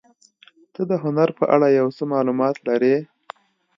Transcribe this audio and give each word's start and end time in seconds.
ته 0.73 0.81
د 0.89 0.91
هنر 1.03 1.29
په 1.39 1.45
اړه 1.55 1.67
یو 1.79 1.87
څه 1.97 2.03
معلومات 2.13 2.55
لرې؟ 2.67 2.95